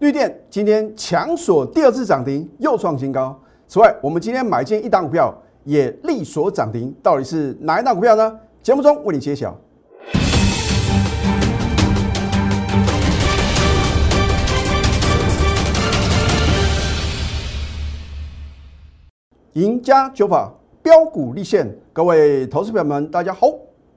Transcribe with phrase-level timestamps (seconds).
[0.00, 3.34] 绿电今天强锁第二次涨停，又创新高。
[3.66, 5.34] 此外，我们今天买进一档股票
[5.64, 8.38] 也力锁涨停，到底是哪一档股票呢？
[8.62, 9.58] 节目中为你揭晓。
[19.54, 20.52] 赢家九法
[20.82, 23.48] 标股立现，各位投资朋友们，大家好，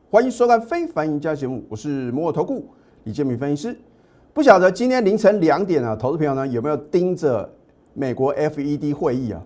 [0.10, 2.70] 欢迎收看《非凡赢家》节目，我是摩尔投顾
[3.04, 3.78] 李建明分析师。
[4.34, 7.50] 不晓得今天凌晨两点啊，投资朋友呢有没有盯着
[7.94, 9.42] 美国 FED 会议啊？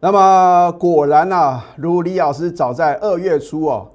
[0.00, 3.88] 那么果然啊，如李老师早在二月初哦，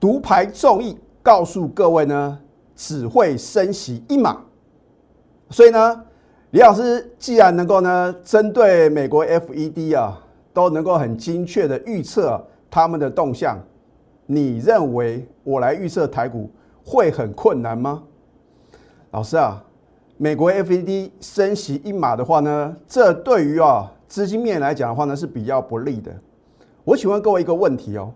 [0.00, 2.38] 独排众议，告诉各位呢，
[2.74, 4.40] 只会升息一码。
[5.50, 6.04] 所以呢，
[6.50, 10.24] 李老师既然能够呢，针对美国 FED 啊。
[10.50, 13.56] 都能够很精确的预测他们的动向，
[14.26, 16.50] 你认为我来预测台股
[16.84, 18.02] 会很困难吗？
[19.10, 19.64] 老师啊，
[20.18, 26.14] 美国 FED 升息一码的话呢，这对于啊资金面来讲的话呢是比较不利的。
[26.84, 28.12] 我请问各位一个问题哦，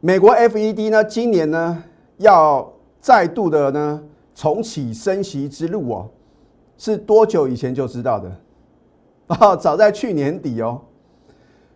[0.00, 1.84] 美国 FED 呢今年呢
[2.16, 4.02] 要再度的呢
[4.34, 6.08] 重启升息之路哦，
[6.78, 8.32] 是多久以前就知道的？
[9.28, 10.80] 啊，早在去年底哦。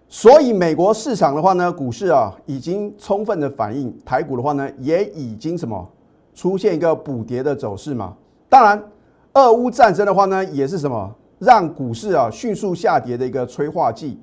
[0.08, 5.86] 所以美国市场的话呢，股市啊已经充分的反映台股的话呢，也已经什么
[6.36, 8.14] 出现一个补跌的走势嘛。
[8.48, 8.80] 当然，
[9.32, 14.20] 俄乌战争的话呢，也是什么让股市啊迅速下跌的一个催化剂。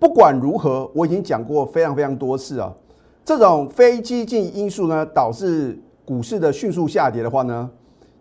[0.00, 2.72] 不管如何，我已经讲过非常非常多次啊，
[3.24, 7.70] 这种非激进因素呢导致股市的迅速下跌的话呢，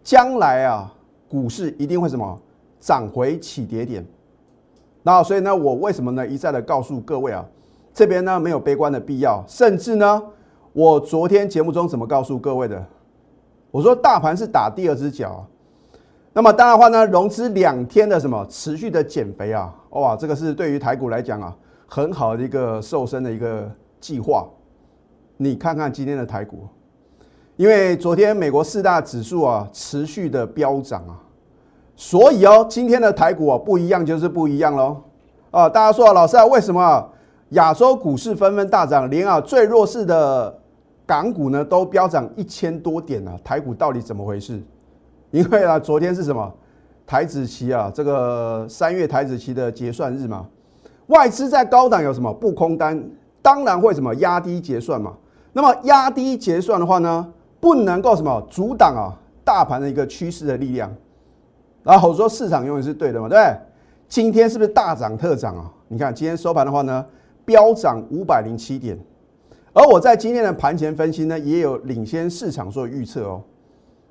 [0.03, 0.93] 将来啊
[1.27, 2.39] 股市一定会什么
[2.79, 4.05] 涨回起跌点。
[5.03, 7.43] 那所以呢，我为什么呢一再的告诉各位啊，
[7.93, 10.21] 这边呢没有悲观的必要，甚至呢，
[10.73, 12.85] 我昨天节目中怎么告诉各位的？
[13.77, 15.45] 我说大盘是打第二只脚，
[16.33, 24.47] 那么当然话呢，融资两天的什么持续的减肥啊，哇，这个是对于台股来讲啊，很好的一个瘦身的一个计划。
[25.37, 26.67] 你看看今天的台股，
[27.55, 31.21] 因为昨天美国四大指数啊持续的飙涨啊。
[31.95, 34.97] 所以哦，今天的台股啊不一样就是不一样喽。
[35.51, 37.07] 啊，大家说老师啊，为什么
[37.49, 40.59] 亚洲股市纷纷大涨，连啊最弱势的
[41.07, 43.35] 港股呢都飙涨一千多点啊？
[43.43, 44.61] 台股到底怎么回事？
[45.31, 46.53] 因为啊，昨天是什么
[47.05, 50.45] 台子期啊，这个三月台子期的结算日嘛，
[51.07, 53.01] 外资在高档有什么不空单，
[53.41, 55.15] 当然会什么压低结算嘛。
[55.53, 60.93] 那么压低结算的话呢，不能够什么阻挡啊大盘的一个趋势的力量。
[61.83, 63.57] 然后说市场永远是对的嘛，对不对？
[64.09, 65.71] 今天是不是大涨特涨啊？
[65.87, 67.05] 你看今天收盘的话呢，
[67.45, 68.99] 飙涨五百零七点，
[69.77, 73.43] 而我在今天的盘前分析呢，也有领先市场做预测哦。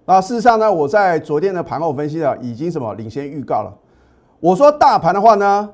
[0.04, 3.76] 那，事实上呢，我在昨天的盘后分析啊，已经什么领先预告了。
[4.38, 5.68] 我说大盘的话呢，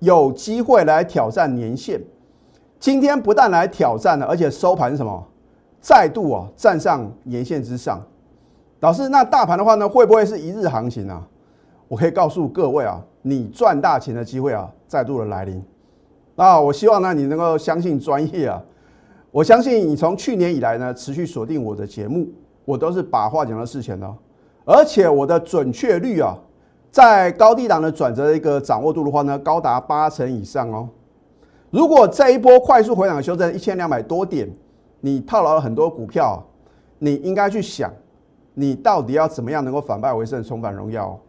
[0.00, 1.98] 有机会来挑战年线。
[2.78, 5.26] 今天不但来挑战了，而且收盘什么，
[5.80, 7.98] 再度啊站上年线之上。
[8.80, 11.26] 老师，那大盘的话呢，会不会是一日行情啊？
[11.88, 15.64] 我可以告诉各位啊，你赚大钱的机会啊，再度的来临。
[16.34, 18.62] 那我希望呢，你能够相信专业啊。
[19.36, 22.26] 我相信你从去年以来呢，持续锁定我的节目，
[22.64, 24.10] 我都是把话讲到事前的，
[24.64, 26.34] 而且我的准确率啊，
[26.90, 30.88] 在高低档的转折的一个掌握度的话呢，高达八成以上哦。
[31.68, 34.50] 如果这一波快速回档修正一千两百多点，
[35.02, 36.42] 你套牢了很多股票，
[36.98, 37.92] 你应该去想。
[38.54, 41.20] 你到底要怎么样能够反败为胜，重返荣耀哦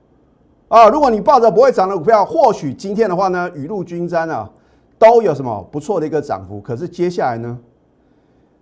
[0.69, 0.87] 啊？
[0.87, 4.49] 如果你抱着不会涨的股票，或许今天的话呢，雨露均沾啊，
[4.97, 6.61] 都有什么不错的一个涨幅。
[6.61, 7.59] 可是接下来呢，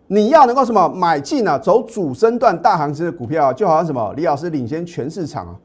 [0.08, 5.56] 你要能够什么买进啊，走主升段大行情的股票，就好像什么李老师领先全市场啊，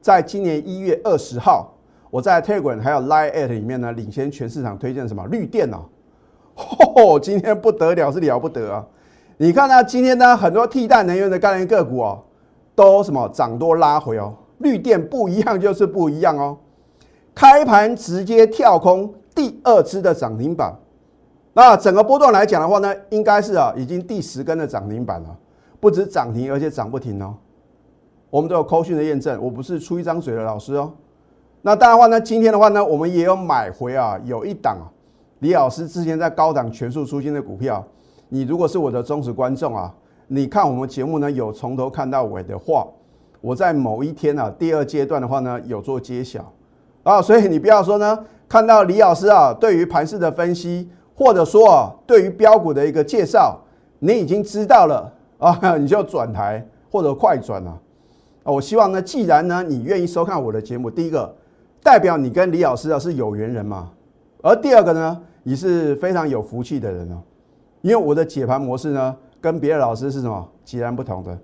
[0.00, 1.72] 在今年一月二十号，
[2.10, 5.78] 我在 Telegram 还有 Line at 里面呢，领先全市场推荐什么绿电哦，
[6.96, 8.84] 哦， 今天不得了，是了不得啊！
[9.38, 12.22] 你看呢，今天呢，很多替代能源的概念个股哦。
[12.74, 16.56] 都什么涨多拉回哦，绿电不一样就是不一样哦，
[17.34, 20.72] 开盘直接跳空第二支的涨停板，
[21.58, 25.36] 那整个波段来讲的话呢，应该是啊已经第十根的涨停板了，
[25.80, 27.34] 不止涨停，而且涨不停哦。
[28.30, 30.92] 我们都有扣讯的验证，我不是出一张嘴的老师哦。
[31.62, 34.86] 那当然话呢，今天的话呢，我们也有买回啊，有一档啊，
[35.40, 37.84] 李老师之前在高档全数出新的股票，
[38.28, 39.92] 你如果是我的忠实观众啊。
[40.28, 42.86] 你看我们节目呢，有从头看到尾的话，
[43.40, 46.52] 我在某一天啊，第二阶段的话呢，有做揭晓
[47.02, 50.88] 啊，所以你不要说呢，看到李老师啊，对于盘市的分析，
[51.18, 53.58] 或者说啊，对于标股的一个介绍，
[53.98, 57.76] 你已经知道了 啊，你就转台或者快转了
[58.44, 61.34] 啊，我希望呢，既然呢你愿意收看我的节目，第一个
[61.82, 63.90] 代表你跟李老师啊是有缘人嘛，
[64.42, 67.16] 而第二个呢，你是非常有福气的人哦，
[67.80, 71.36] 因为我的解盘模式呢跟别的老师是什么截然不同的。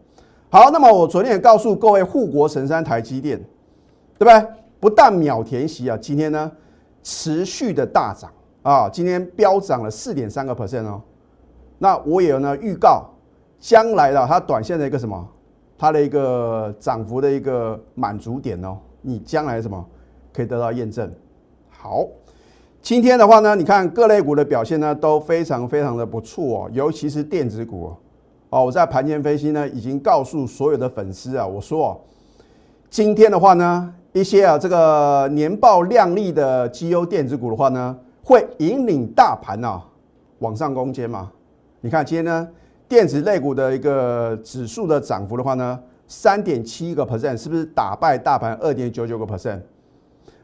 [0.50, 3.36] 好，那么我昨天也告诉各位，护国神山台积电，
[4.16, 4.46] 对不对？
[4.78, 6.52] 不但秒填息啊，今天呢
[7.02, 8.30] 持续的大涨
[8.64, 11.00] 啊，今天飙涨了四点三个 percent 哦。
[11.76, 13.04] 那我也有呢预告，
[13.60, 15.28] 将来的它短线的一个什么，
[15.76, 19.84] 它的一个涨幅的一个满足点哦，你将来什么
[20.32, 21.12] 可以得到验证。
[21.68, 22.06] 好，
[22.80, 27.94] 今天的话呢，你看各类股的表现呢都非常非常的不错哦，尤其是电子股
[28.48, 28.64] 哦。
[28.64, 32.02] 我在盘前分析呢已经告诉所有的粉丝啊，我说
[32.88, 39.84] 今天的话呢，一些啊这个年报亮丽的绩优电子股的话呢，会引领大盘啊
[40.38, 41.30] 往上攻坚嘛。
[41.82, 42.48] 你看今天呢，
[42.88, 45.78] 电子类股的一个指数的涨幅的话呢，
[46.08, 49.60] 三点七个 percent，是不是打败大盘二点九九个 percent？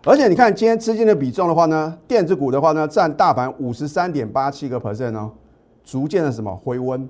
[0.04, 5.32] 而且你看今天资金的比重的话呢，电子股的话呢，占大盘五十三点八七个 percent 哦，
[5.82, 7.08] 逐渐的什么回温？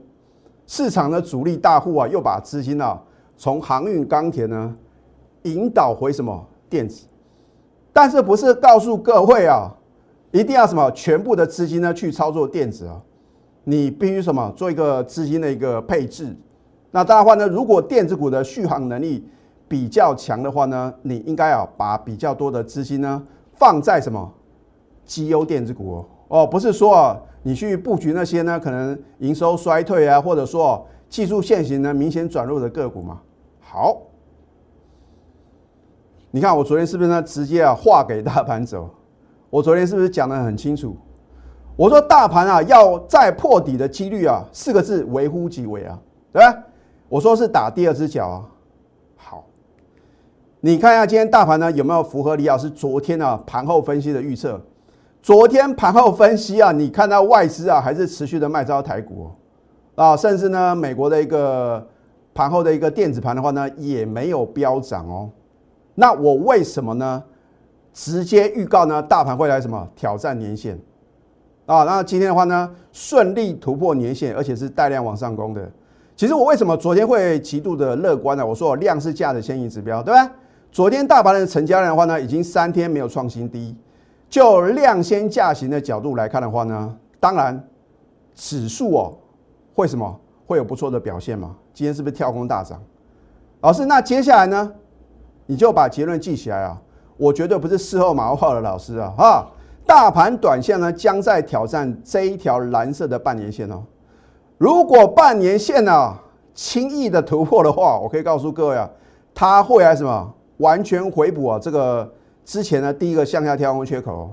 [0.67, 3.01] 市场的主力大户啊，又把资金啊
[3.37, 4.77] 从航运、钢铁呢
[5.43, 7.07] 引导回什么电子？
[7.93, 9.69] 但是不是告诉各位啊，
[10.33, 13.01] 一定要什么全部的资金呢去操作电子啊？
[13.65, 16.35] 你必须什么做一个资金的一个配置？
[16.93, 19.29] 那当然话呢，如果电子股的续航能力
[19.69, 23.23] 比较强的话呢，你应该啊把比较多的资金呢
[23.55, 24.33] 放在什么
[25.05, 33.21] 绩优电子股哦哦，不是说啊你去布局那些呢可能营收衰退啊，或者说技术线型呢明显转弱的个股嘛。
[33.61, 34.01] 好，
[36.31, 38.89] 你看我昨天是不是呢直接啊画给大盘走？
[39.51, 40.97] 我昨天是不是讲的很清楚？
[41.77, 45.99] 我说大盘啊，要再破底的几率啊，四个字微乎其微啊，
[46.33, 46.57] 对吧？
[47.09, 48.45] 我说是打第二只脚啊。
[49.17, 49.45] 好，
[50.61, 54.61] 你看一下今天大盘呢有没有符合李老师昨天啊盘后分析的预测？
[55.23, 59.31] 昨天盘后分析啊，你看到外资啊还是持续的卖招台股
[59.97, 61.85] 啊，甚至呢美国的一个
[62.33, 65.29] 盘后的一个电子盘的话呢也没有飙涨哦。
[65.95, 67.23] 那我为什么呢？
[67.93, 70.79] 直接预告呢大盘会来什么挑战年线？
[71.67, 75.71] 啊，那今天的话呢，顺利突破年线，而且是带量往上攻的。
[76.17, 78.45] 其实我为什么昨天会极度的乐观呢？
[78.45, 80.31] 我说量是价的先行指标，对吧？
[80.73, 83.77] 昨天大盘的成交量的话呢，已经三天没有创新低。
[84.29, 87.65] 就量先价行的角度来看的话呢，当然
[88.35, 89.19] 指数哦
[89.75, 91.57] 会什么会有不错的表现嘛？
[91.73, 92.81] 今天是不是跳空大涨？
[93.61, 94.73] 老师，那接下来呢，
[95.47, 96.81] 你就把结论记起来啊！
[97.21, 99.47] 我绝对不是事后马后炮的老师啊，哈。
[99.87, 103.83] 大盘短线呢，将在挑战这一条蓝色的半年线哦。
[104.57, 106.17] 如果半年线呢
[106.55, 108.89] 轻易的突破的话，我可以告诉各位啊，
[109.35, 112.11] 它会来什么完全回补啊这个
[112.45, 114.31] 之前的第一个向下跳空缺口。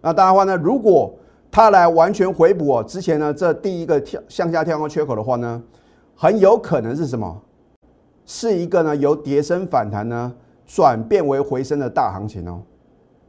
[0.00, 1.12] 那当然话呢，如果
[1.50, 5.62] 它来完全回补啊之前呢这第一个跳向下跳空缺口的话呢，
[6.16, 7.42] 很有可能是什么？
[8.24, 10.32] 是一个呢由跌升反弹呢
[10.66, 12.62] 转变为回升的大行情哦。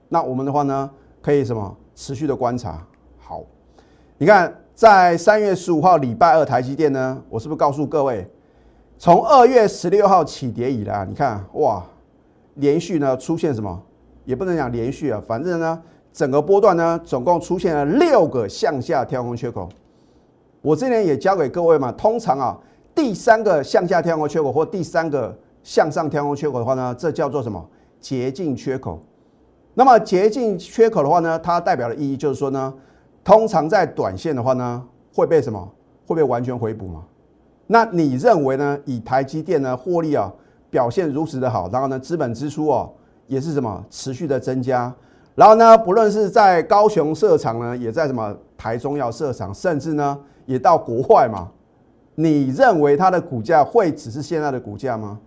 [0.10, 0.90] 那我们的话呢？
[1.22, 2.86] 可以什么持续的观察？
[3.18, 3.42] 好，
[4.20, 8.30] 你看在三月十五号礼拜二台积电呢，我是不是告诉各位，
[9.00, 11.84] 从二月十六号起跌以来，你看哇，
[12.54, 13.82] 连续呢出现什么？
[14.24, 15.82] 也不能讲连续啊，反正呢
[16.14, 19.68] 整个波段呢总共出现了六个向下跳空缺口。
[20.62, 22.56] 我之前也教给各位嘛，通常啊
[22.94, 25.36] 第三个向下跳空缺口或第三个
[25.66, 27.68] 向上跳空缺口的话呢，这叫做什么？
[28.00, 29.02] 捷径缺口。
[29.74, 32.72] 那么捷径缺口的话呢，它代表的意义就是说呢，
[33.24, 35.68] 通常在短线的话呢，会被什么？
[36.06, 37.04] 会被完全回补吗？
[37.66, 38.80] 那你认为呢？
[38.86, 40.32] 以台积电呢获利啊
[40.70, 42.94] 表现如此的好，然后呢资本支出哦
[43.26, 44.94] 也是什么持续的增加，
[45.34, 51.50] 然后呢不论是在高雄设厂呢，也在什么台中要设厂，甚至呢也到国外嘛？
[52.14, 55.20] 你认为它的股价会只是现在的股价吗？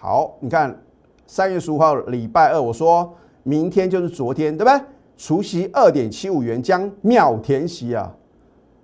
[0.00, 0.76] 好，你看。
[1.26, 4.80] 三月十五号礼拜二，我说明天就是昨天，对不对？
[5.18, 8.10] 除夕二点七五元将秒填息啊！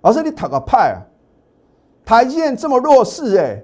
[0.01, 1.01] 老师，你讨个派啊！
[2.05, 3.63] 台积电这么弱势，哎，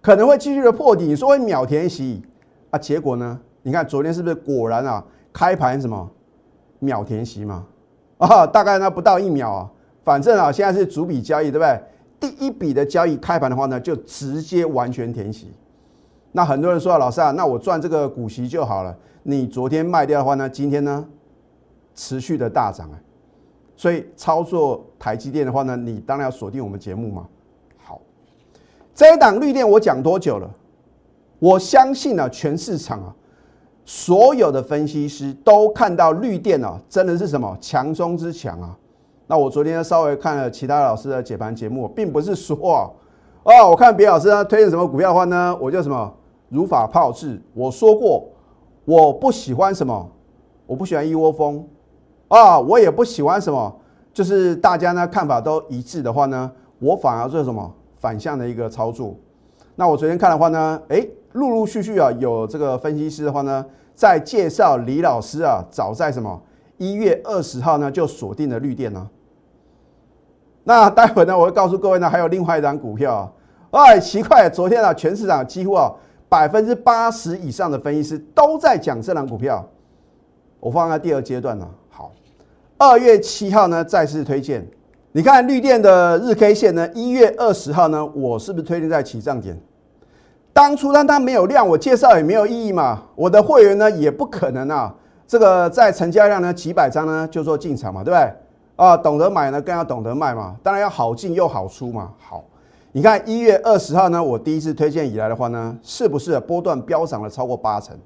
[0.00, 2.22] 可能会继续的破底，你说会秒填息
[2.70, 2.78] 啊？
[2.78, 3.38] 结果呢？
[3.62, 5.04] 你看昨天是不是果然啊？
[5.30, 6.10] 开盘什么
[6.78, 7.66] 秒填息嘛？
[8.16, 9.70] 啊，大概呢不到一秒啊，
[10.04, 11.78] 反正啊现在是主笔交易，对不对？
[12.18, 15.52] 第一笔的交易开盘的话呢，就直接完全填息。
[16.32, 18.96] 那很多人说啊，老师啊，那我赚这个股息就好了。
[19.22, 21.06] 你昨天卖掉的话呢，今天呢
[21.94, 22.96] 持续的大涨啊，
[23.76, 27.26] 所以操作台积电的话呢，你当然要锁定我们节目嘛。
[27.76, 28.00] 好，
[28.94, 30.50] 这一档绿电我讲多久了？
[31.38, 33.14] 我相信呢，全市场啊，
[33.84, 38.76] 所有的分析师都看到绿电啊，真的是什么强中之强啊。
[39.26, 42.90] 那我昨天稍微看了其他老师的解盘节目，并不是说啊，
[43.44, 46.12] 哦，我看别老师呢推荐什么股票的话呢，我就什么
[46.52, 47.40] 如法炮制。
[47.54, 48.28] 我说过，
[48.84, 50.10] 我不喜欢什么，
[50.66, 51.66] 我不喜欢一窝蜂
[52.28, 53.74] 啊，我也不喜欢什么，
[54.12, 59.16] 就是大家呢看法都一致的话呢，我反而做什么反向的一个操作。
[59.74, 66.40] 那我昨天看的话呢，诶，陆陆续续啊有这个分析师的话呢，在介绍李老师啊，早在什么？
[66.76, 69.08] 一月二十号呢，就锁定了绿电呢。
[70.64, 73.32] 那待会呢，我会告诉各位呢，还有另外一张股票啊。
[73.70, 75.92] 哎，奇怪，昨天啊，全市场几乎啊
[76.32, 79.62] 百分之八十以上的分析师都在讲这张股票。
[80.60, 81.68] 我放在第二阶段呢。
[81.90, 82.10] 好，
[82.78, 84.66] 二月七号呢，再次推荐。
[85.12, 89.60] 你看绿电的日 K 线呢，一月二十号呢，我是不是推荐在起涨点？
[90.54, 93.02] 当初让它没有量，我介绍也没有意义嘛。
[93.14, 94.94] 我的会员呢，也不可能啊。
[95.26, 98.32] 这个在成交量呢几百张呢就做进场嘛，对不对？
[98.76, 102.10] 啊，懂得买呢更要懂得卖嘛，当然要好进又好出嘛。
[102.18, 102.42] 好，
[102.92, 107.96] 你看一月二十号呢，我第一次推荐以来的话呢，是不是波段飙涨了超过八成？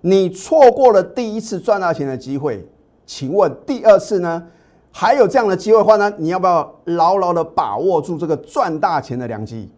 [0.00, 2.68] 你错过了第一次赚大钱的机会，
[3.06, 4.46] 请问第二次呢
[4.90, 9.70] 还有这样的机会话呢，你要不要牢牢的把握住这个赚大钱的良机？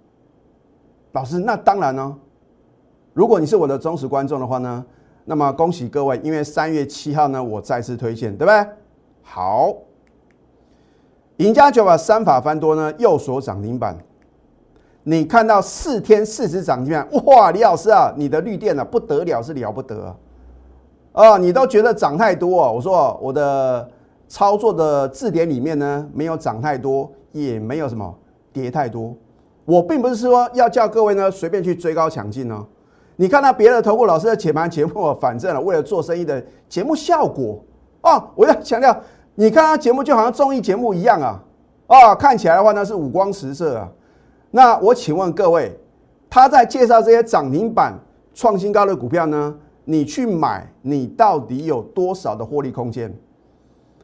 [1.13, 2.17] 老师，那当然呢。
[3.13, 4.85] 如果你是我的忠实观众的话呢？
[5.25, 8.67] 那么恭喜各位，因为三月七号呢，我再次推荐，对不对？
[9.23, 9.75] 好，
[11.39, 13.97] 赢家酒法三法翻多呢，又锁涨停板。
[15.05, 20.15] 你看到四天四十涨停板，哇，李老师啊，你的绿电呢不得了，是了不得
[21.13, 21.39] 啊！
[21.39, 22.71] 你都觉得涨太多啊？
[22.71, 23.89] 我说我的
[24.29, 28.13] 操作的字典里面呢，没有涨太多，也没有什么
[28.53, 29.15] 跌太多。
[29.65, 32.67] 我并不是说要叫各位呢随便去追高抢进哦。
[33.17, 37.63] 你看到别的投顾老师的解盘节目，反正了为了做生意的节目效果
[38.01, 38.95] 啊，我要强调，
[39.41, 41.41] 你看他节目就好像综艺节目一样啊，
[41.87, 43.89] 啊，看起来的话呢是五光十色啊。
[44.51, 45.79] 那我请问各位，
[46.29, 47.97] 他在介绍这些涨停板、
[48.35, 49.55] 创新高的股票呢，
[49.85, 53.17] 你去买，你到底有多少的获利空间？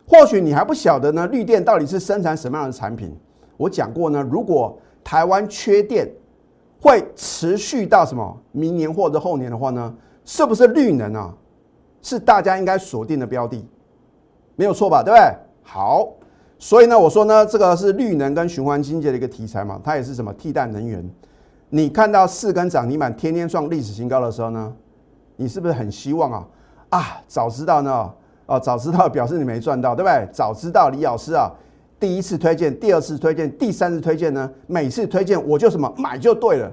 [0.07, 3.12] 或许你还不晓得呢，绿电到底是生产什么样的产品？
[3.57, 6.09] 我讲过呢，如果台湾缺电。
[6.81, 8.38] 会持续到什么？
[8.53, 9.95] 明年或者后年的话呢？
[10.26, 11.35] 是不是绿能啊？
[12.03, 13.67] 是大家应该锁定的标的，
[14.56, 15.02] 没有错吧？
[15.02, 15.37] 对不对？
[15.62, 16.08] 好，
[16.58, 21.08] 所以呢，我说呢，这个是绿能跟循环经济的一个题材嘛，它也是什么替代能源？
[21.70, 24.73] 你看到四根涨停板天天创历史新高的时候呢，
[25.37, 26.46] 你是不是很希望啊？
[26.90, 28.11] 啊，早知道呢，
[28.46, 30.28] 哦，早知道表示你没赚到，对不对？
[30.32, 31.50] 早知道李老师啊。
[31.99, 34.50] 第一次推荐，第二次推荐，第三次推荐呢？
[34.66, 36.70] 每次推荐我就什么买就对了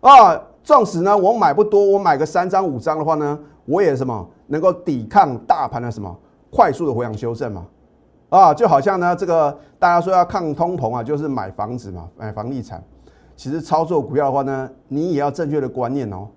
[0.00, 0.40] 啊！
[0.62, 6.16] 纵使呢我买不多，我买个三张五张的话呢，我也什么能够抵抗大盘的什么
[6.50, 7.66] 快速的回档修正嘛？
[8.30, 12.82] 啊，就好像呢这个大家说要抗通膨啊，就是买房子嘛，买房地产。
[13.36, 16.28] 其实操作股票的话呢，你也要正确的观念哦。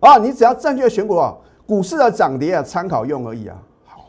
[0.00, 1.34] 啊，你只要正确选股啊，
[1.66, 3.56] 股市的涨跌啊参考用而已啊。
[3.84, 4.04] 好，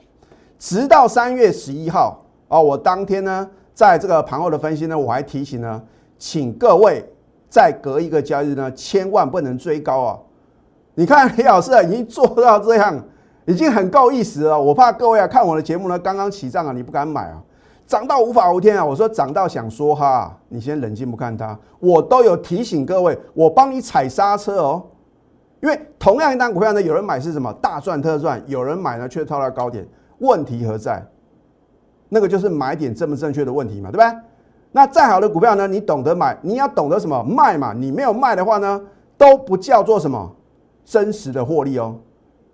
[0.57, 2.23] 直到三月十一号。
[2.49, 5.83] 啊，我当天呢，在这个盘后的分析呢，我还提醒呢，
[6.17, 7.03] 请各位
[7.49, 10.19] 再隔一个交易日呢，千万不能追高啊！
[10.95, 13.03] 你看李老师啊，已经做到这样，
[13.47, 14.61] 已经很够意思了。
[14.61, 17.41] 我怕各位啊，看我的节目呢，刚刚起涨啊，你不敢买啊，
[17.87, 18.83] 涨到无法无天啊！
[18.83, 24.83] 我说涨到想说哈，你先冷静不看它，我都有提醒各位，我帮你踩刹车哦。
[25.61, 29.87] 因为同样一单股票呢，有人买是什么大赚特赚，有人买呢却套到高点，
[30.19, 31.03] 问题何在？
[32.09, 34.19] 那个就是买点正不正确的问题嘛，对不对？
[34.73, 37.71] 那再好的股票呢，你懂得买，你要懂得什么卖嘛？
[37.71, 38.81] 你没有卖的话呢，
[39.17, 40.35] 都不叫做什么
[40.83, 41.95] 真实的获利哦。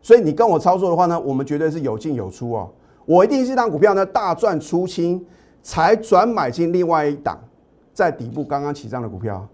[0.03, 2.69] 所以你跟我操作的话呢，我们绝对是有进有出哦。
[3.05, 5.25] 我一定是当股票呢大赚出清，
[5.63, 7.39] 才转买进另外一档
[7.93, 9.47] 在底部刚刚起涨的股票。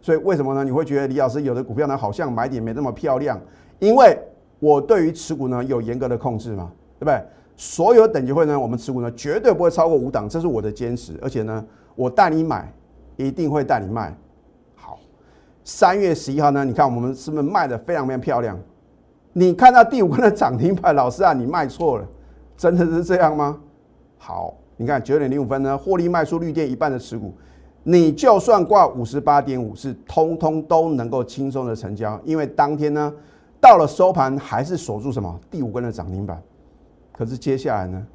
[0.00, 0.64] 所以为什么呢？
[0.64, 3.40] 你会觉得李老师有的股票呢好像买点没那么漂亮？
[3.78, 4.18] 因为
[4.58, 7.22] 我对于持股呢有严格的控制嘛，对不对？
[7.56, 11.16] 所有等级会呢，我们持股呢绝对不会超过五档，这是我的坚持。
[11.22, 12.72] 而且呢，我带你买，
[13.16, 14.12] 一定会带你卖。
[14.74, 14.98] 好，
[15.62, 18.58] 三月十一号呢，你看我们是不是卖的非常非常漂亮？
[19.34, 22.06] 你看到第五根的涨停板，老师啊，你卖错了，
[22.56, 23.58] 真的是这样吗？
[24.18, 27.32] 好，你看九点零五分呢，获利卖出绿电一半的持股，
[27.82, 33.12] 你就算挂五十八点五，是通通都能够轻松的成交，因为当天呢，
[33.58, 36.40] 到了收盘还是锁住什么第五根的涨停板。
[37.10, 38.06] 可是接下来呢？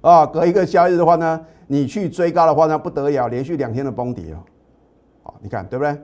[0.00, 4.38] 啊，隔一个交易日的话呢，你去追高的话呢，不得了，连续两天的崩跌哦。
[5.22, 5.96] 好，你看对不对？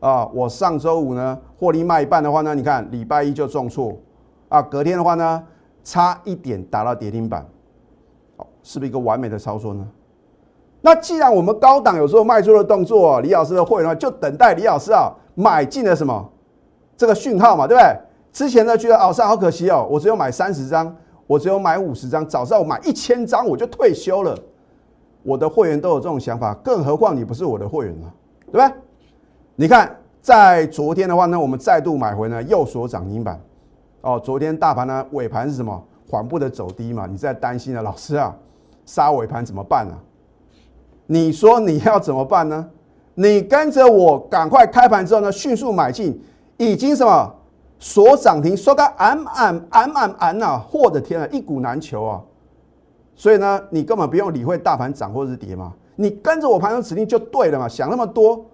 [0.00, 3.96] 啊，我上周五呢获利卖一半的话呢，你看礼拜一就重挫
[4.48, 5.42] 啊，隔天的话呢
[5.84, 7.46] 差一点打到跌停板，
[8.36, 9.86] 哦，是不是一个完美的操作呢？
[10.80, 16.30] 那既然我们高档有时候卖出的动作，李老师的会员就等待李老师啊买进了什么
[16.96, 17.96] 这个讯号嘛，对不对？
[18.32, 20.94] 之前呢觉得哦，上好可惜哦，我只有买三十张，
[21.26, 24.38] 我只有买五十张，早知道我买一千张我就退休了。
[25.24, 28.14] 我的会员都有这种想法，更何况你不是我的会员了，
[28.46, 28.72] 对不对？
[29.56, 33.38] 你看，在昨天的话呢，我们再度买回呢，右锁涨停板。
[34.00, 35.82] 哦，昨天大盘呢尾盘是什么？
[36.08, 37.06] 缓步的走低嘛？
[37.06, 38.34] 你在担心啊，老师啊，
[38.86, 39.94] 杀尾盘怎么办呢？
[41.06, 42.68] 你说你要怎么办呢？
[43.14, 46.22] 你跟着我赶快开盘之后呢，迅速买进，
[46.56, 47.34] 已经什么
[47.78, 50.62] 锁涨停，说个安安安安安呐！
[50.72, 52.22] 我的天啊，一股难求啊！
[53.14, 57.68] 所以呢，你根本不用理会大盘涨或是跌嘛，你跟着我盘中指令就对了嘛。
[57.68, 58.46] 想那么多，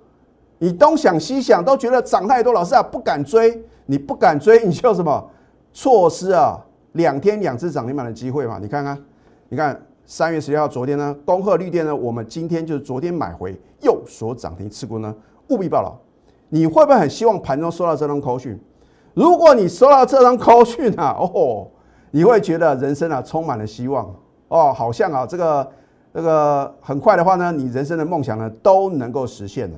[0.58, 5.30] 你东想西想都觉得涨太多，老师啊不敢追，你不敢追，你就什么
[5.74, 6.58] 错失啊
[6.92, 8.58] 两天两次涨停板的机会嘛。
[8.58, 9.04] 你看看，
[9.50, 15.14] 你看三月十六号昨天呢，恭贺绿电呢，我们今天就是昨天买回又所涨停持股呢，
[15.48, 15.94] 务必报牢。
[16.48, 18.58] 你会不会很希望盘中收到这张口讯？
[19.12, 21.66] 如果你收到这张口讯啊， 哦，
[22.12, 24.14] 你会觉得人生啊充满了希望。
[24.48, 25.68] 哦，好像啊，这个
[26.14, 29.76] 这个很快的话呢，你人生的梦想呢都能够实现了。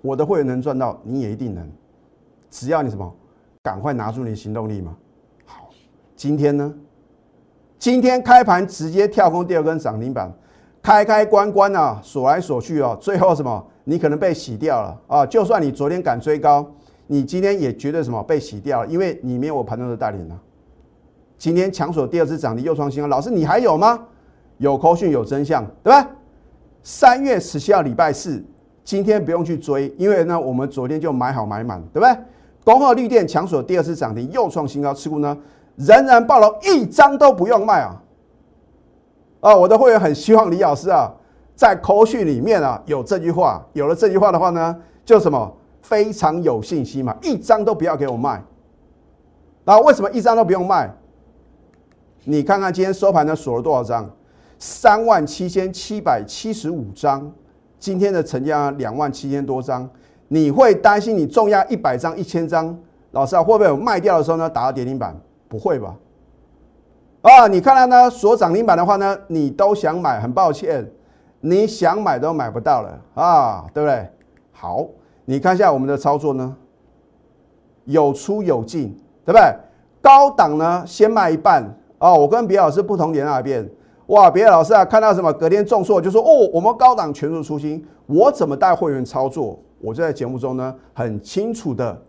[0.00, 1.70] 我的会员能赚到，你也一定能。
[2.48, 3.12] 只要你什么，
[3.62, 4.96] 赶快拿出你的行动力嘛。
[5.44, 5.68] 好，
[6.16, 6.74] 今天呢，
[7.78, 10.32] 今天开盘直接跳空第二根涨停板，
[10.82, 15.26] 开开关关啊，锁来锁去哦，最后什么，你可能被洗掉了啊。
[15.26, 16.66] 就算你昨天敢追高，
[17.06, 20.40] 你今天也绝对什么被洗掉了，因为你没有我盘中的带领啊。
[21.36, 24.06] 今天强锁第二次涨停又创新高，老师你还有吗？
[24.56, 26.10] 有口讯有真相，对吧？
[26.82, 28.42] 三月十七号礼拜四，
[28.84, 32.16] 今天不用去追，因为呢我们昨天就买好买满，对不对？
[32.64, 35.36] 恭贺绿电强锁第二次涨停又创新高，持股呢
[35.76, 38.02] 仍然爆了，一张都不用卖啊！
[39.40, 41.10] 啊，我的会员很希望李老师啊，
[41.56, 48.42] 在口讯里面啊有这句话，有了这句话的话呢，就什么非常有信心嘛，一张都不要给我卖。
[49.64, 50.90] 那为什么一张都不用卖？
[52.24, 54.10] 你看看今天收盘呢锁了多少张？
[54.58, 57.32] 三万七千七百七十五张。
[57.78, 59.88] 今天的成交两万七千多张。
[60.32, 62.78] 你会担心你重压一百张、一千张，
[63.10, 65.12] 老师啊，会不会有卖掉的时候呢打到跌停板？
[65.48, 65.96] 不会吧？
[67.22, 70.88] 啊，你看到呢所涨停板的话呢，你都想买，很抱歉，
[71.40, 74.08] 你想买都买不到了啊，对不对？
[74.52, 74.86] 好，
[75.24, 76.56] 你看一下我们的操作呢，
[77.86, 79.42] 有出有进，对不对？
[80.00, 81.64] 高档呢先卖一半。
[81.98, 83.68] 哦，我跟别老师不同点那边，
[84.06, 89.58] 哇，别的老师啊，看到什么隔天重挫就说哦，我们高档全数出新，我怎么带会员操作？
[89.80, 92.00] 我就在节目中呢，很清楚的，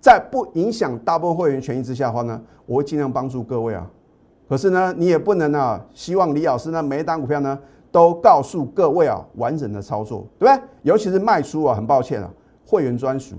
[0.00, 3.90] 在不影响大部分会员权益之下的话呢，我会尽量帮助各位啊。
[4.48, 7.58] 可是呢，你也不能啊，希望李老师呢每一单股票呢
[7.90, 10.62] 都告诉各位啊完整的操作，对不对？
[10.82, 12.30] 尤其是卖出啊，很抱歉啊，
[12.66, 13.36] 会员专属，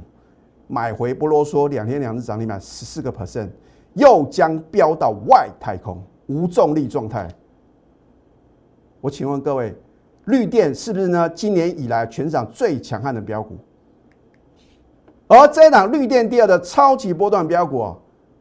[0.68, 3.50] 买回不啰嗦，两天两日涨停板十四个 percent。
[3.94, 7.30] 又将飙到外太空无重力状态。
[9.00, 9.74] 我请问各位，
[10.26, 11.30] 绿电是不是呢？
[11.30, 13.56] 今年以来全场最强悍的标股。
[15.28, 17.96] 而这一档绿电第二的超级波段标股啊，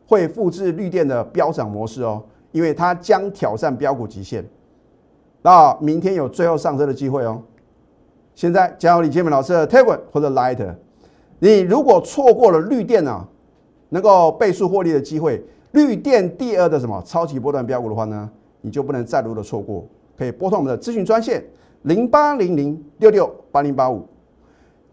[0.06, 4.44] 会复制绿电的飙涨模式哦，因为它将挑战标股极限。
[5.42, 7.42] 那明天有最后上车的机会哦。
[8.34, 10.74] 现在加入李建明老师的 Telegram 或者 Light，
[11.38, 13.28] 你如果错过了绿电啊。
[13.90, 18.28] 能够倍数获利的机会，绿电第二的什么超级波段标股的话呢，
[18.60, 19.86] 你就不能再度的错过。
[20.18, 21.44] 可以拨通我们的咨询专线
[21.82, 24.04] 零八零零六六八零八五。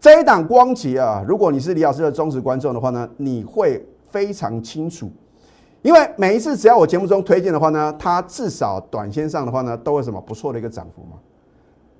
[0.02, 5.08] 这一档光捷啊，如果你是李老师的忠实观众的话呢，你会非常清楚，
[5.80, 11.18] 因为每一次只要我节目中推荐的话呢，它至少短线上的话呢，都会什么不错的一个涨幅嘛。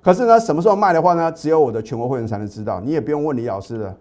[0.01, 3.95] 可是呢，什么时候卖的话呢，只有我的全国会员才能知道，你也不用问李老师了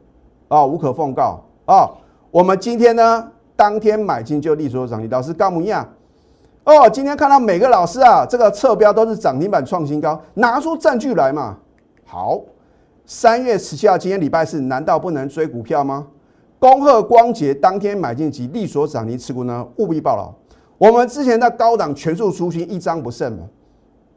[0.48, 1.88] 啊，无可奉告啊。
[2.32, 5.08] 我们今天呢，当天买进就立所涨停。
[5.10, 5.88] 老师高木亚
[6.64, 11.56] 哦，今天看到每个老师啊，这个侧标都是涨停板创新高，拿出证据来嘛。
[12.04, 12.40] 好，
[13.04, 16.06] 三月十七号，今天礼拜四，难道不能追股票吗？
[16.60, 20.32] 恭贺光捷当天买进及利所涨停持股呢，务必报牢。
[20.78, 23.44] 我们之前在高档全数出清，一张不剩嘛。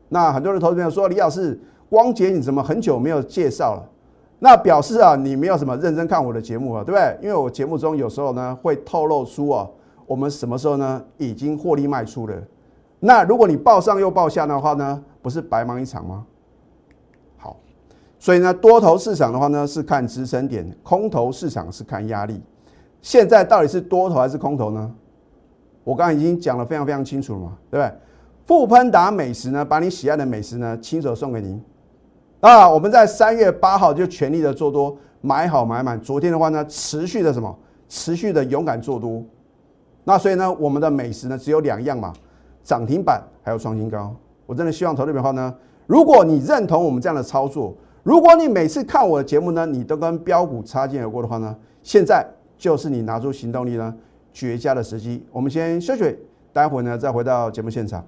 [0.09, 3.89] 那很多人投资朋友说，李老师，光捷你怎么很久没有介绍了？
[4.37, 7.17] 那表示啊，你没有什么认真看我的节目啊，对不对？
[7.23, 9.67] 因为我节目中有时候呢会透露出啊，
[10.05, 12.35] 我们什么时候呢已经获利卖出了。
[12.99, 16.23] 那如果你报上又报下的话呢，不是白忙一场吗？
[18.25, 22.41] 所以呢，多头市场的话呢是看支撑点，空头市场是看压力。
[22.99, 24.91] 现在到底是多头还是空头呢？
[25.83, 27.95] 我刚刚已经讲得非常非常清楚了嘛，对不对？
[28.47, 31.61] 富喷达美食呢，把你喜爱的美食呢亲手送给您。
[32.39, 36.01] 啊，我们在三月八号就全力的做多，买好买满。
[36.01, 37.55] 昨天的话呢，持续的什么？
[37.87, 39.23] 持续的勇敢做多。
[40.03, 42.11] 那所以呢，我们的美食呢只有两样嘛，
[42.63, 44.15] 涨停板还有创新高。
[44.47, 45.53] 我真的希望投资的话呢，
[45.85, 47.71] 如果你认同我们这样的操作，
[48.05, 52.23] 如果你每次看我的节目呢，你都跟标股擦肩而过的话呢，现在
[52.55, 53.91] 就是你拿出行动力呢
[54.31, 55.25] 绝佳的时机。
[55.31, 56.15] 我们先休息，
[56.53, 58.05] 待会呢再回到节目现场。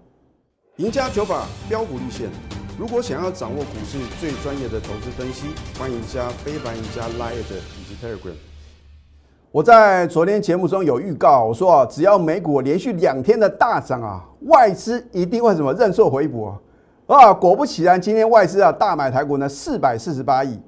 [0.75, 2.29] 赢家九法标股立线。
[2.77, 5.47] 如果想要掌握股市最专业的投资分析，
[5.79, 8.35] 欢迎加非凡、赢家 Line 以及 Telegram。
[9.51, 16.59] 我在昨天节目中有预告，我说啊，只要美股连续两天的大涨啊，外资一定会什么认错回补啊。
[17.07, 20.59] 啊果不其然，今天外资啊大买台股呢四百四十八亿，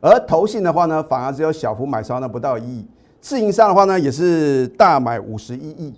[0.00, 2.86] 而投信的话呢，反而只有小幅买超呢不到一亿，
[3.20, 5.92] 自营商的话呢也是大买五十一亿。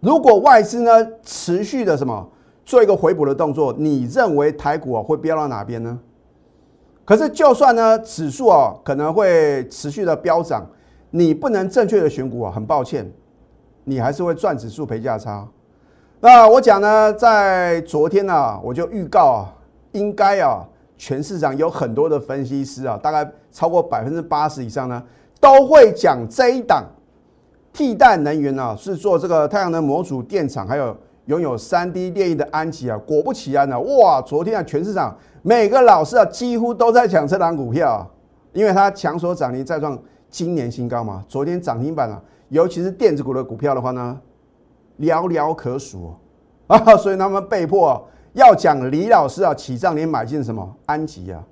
[0.00, 0.90] 如果外资呢
[1.22, 2.28] 持续的什么？
[2.66, 5.98] 做一个回补的动作，你认为台股啊会飙到哪边呢？
[7.04, 10.66] 可是就算呢指数啊可能会持续的飙涨，
[11.10, 13.12] 你不能正确的选股啊，很抱歉，
[13.84, 15.46] 你还是会赚指数赔价差。
[16.24, 19.54] 那我讲呢，在昨天呢，我就预告啊，
[19.92, 25.02] 应该啊，全市场有很多的分析师啊，大概超过百分之八十以上呢，
[25.38, 26.82] 都会讲这一档
[27.74, 30.96] 替代能源啊，是做这个太阳能模组电厂还有。
[31.26, 34.20] 拥有三 D 电影的安吉啊，果不其然呢，哇！
[34.20, 38.06] 昨天啊，全市场每个老师啊，几乎都在抢这档股票，
[38.52, 41.24] 因为它强所涨停再创今年新高嘛。
[41.26, 44.20] 昨天涨停板啊，尤其是电子股的股票的话呢，
[44.98, 46.14] 寥寥可数
[46.66, 51.42] 啊， 所以他们被迫要讲李老师啊，起账年买进什么安吉啊？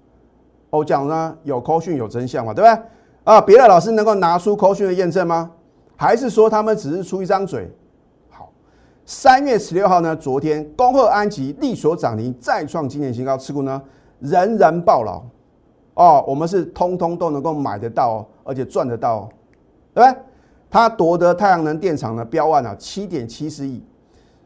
[0.70, 2.82] 我讲呢，有扣讯有真相嘛，对不对？
[3.24, 5.50] 啊，别的老师能够拿出扣讯的验证吗？
[5.96, 7.70] 还是说他们只是出一张嘴？
[8.30, 8.50] 好
[9.04, 13.80] 三月十六号呢，昨天恭贺安吉力所涨停，再创今年新高，持股呢
[14.18, 15.22] 人人爆牢
[15.94, 19.28] 哦，我们是通通都能够买得到，而且赚得到，
[19.94, 20.22] 对不对？
[20.72, 23.84] 他夺得太阳能电厂的标案啊，七点七四亿。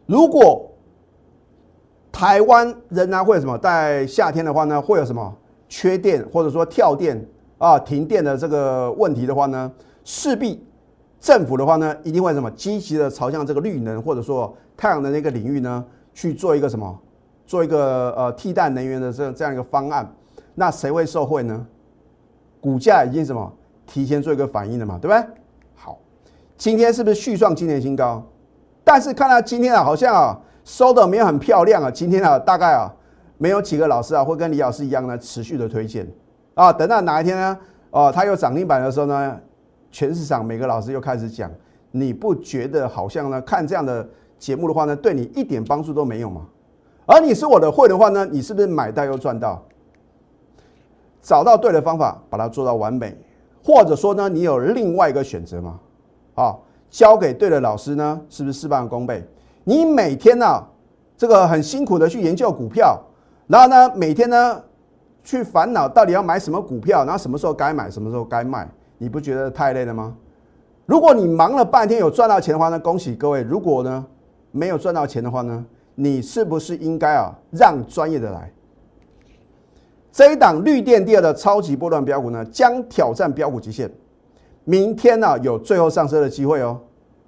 [0.06, 0.68] 如果
[2.10, 5.32] 台湾仍然会什么，在夏天的话呢，会有什么
[5.68, 7.24] 缺电或者说跳电
[7.58, 9.70] 啊、停电的这个问题的话呢，
[10.02, 10.66] 势必。
[11.20, 16.98] 政府的话呢，一定会什么积极的朝向这个绿能或者说太阳能那个领域呢去做一个什么，
[17.46, 20.12] 做一个呃替代能源的这这样一个方案。
[20.56, 21.64] 那谁会受惠呢？
[22.60, 23.52] 股价已经什么
[23.86, 25.24] 提前做一个反应了嘛，对不对？
[26.56, 28.24] 今天是不是续创今年新高？
[28.82, 31.90] 但是看到今天啊，好像啊收的没有很漂亮啊。
[31.90, 32.90] 今天啊，大概啊
[33.36, 36.06] 没有几个老师啊会跟李老师一样呢持续的推荐
[36.54, 36.72] 啊。
[36.72, 37.58] 等到哪一天呢？
[37.90, 39.38] 哦，它有涨停板的时候呢？
[39.90, 41.50] 全市场每个老师又开始讲，
[41.90, 43.40] 你不觉得好像呢？
[43.42, 44.06] 看这样的
[44.38, 46.42] 节目的话呢，对你一点帮助都没有吗？
[47.06, 49.62] 而你是我的会的话呢，你是不是买到又赚到？
[51.22, 53.16] 找到对的方法，把它做到完美，
[53.64, 55.78] 或者说呢，你有另外一个选择吗？
[56.36, 56.56] 啊，
[56.88, 59.26] 交给对的老师呢，是不是事半功倍？
[59.64, 60.62] 你每天呢，
[61.16, 63.02] 这个很辛苦的去研究股票，
[63.48, 64.62] 然后呢，每天呢，
[65.24, 68.68] 去烦恼到底要买什么股票，然后什么时候该买，什么时候该卖。
[68.98, 70.14] 你不觉得太累了吗？
[70.84, 74.06] 如果你忙了半天有赚到钱的话呢，恭喜各位；如果呢
[74.52, 78.52] 没有赚到钱的话呢，你是不是应该啊让专业的来？
[80.12, 83.90] 这一档绿电第二的超级波段标股呢，将挑战标股极限。
[84.66, 86.78] 明天呢有最后上车的机会哦。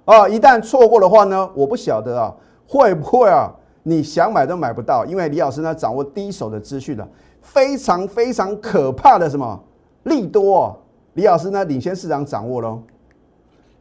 [0.03, 2.35] 啊，一旦错过的话呢，我不晓得啊
[2.67, 3.49] 会不会啊
[3.83, 7.07] 你想买都买不到，因为李老师呢掌握第一手的资讯的，
[7.41, 9.57] 非常非常可怕的什么
[10.03, 10.77] 利多。
[11.13, 12.81] 李老师呢，领先市场掌握喽。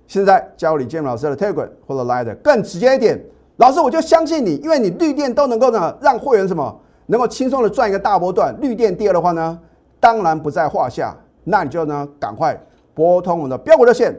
[0.06, 3.20] 现在教李建老师的 Telegram 或者 Line 更直接一点，
[3.56, 9.58] 老师我就相信你，因为你绿电都能够呢让会员什么能够轻松的赚一个大波段，绿电第二的话呢，
[9.98, 11.14] 当然不在话下。
[11.44, 12.58] 那你就呢赶快
[12.98, 14.12] 拨通我们的标股热线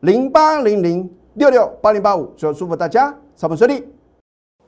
[0.00, 3.82] 零八零零六六八零八五，最后祝福大家上班顺利。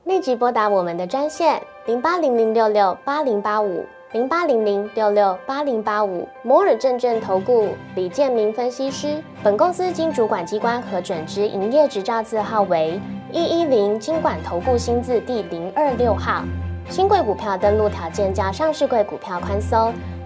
[0.05, 3.85] 立即拨打我们的专线零八零零六六八零八五。
[4.13, 12.99] 零八零零六六八零八五摩尔证券投顾李建明分析师，本公司经主管机关核准之营业执照字号为
[13.31, 16.43] 一一零金管投顾新字第零二六号。
[16.89, 19.93] 新贵股票登录条件较上市贵股票宽松。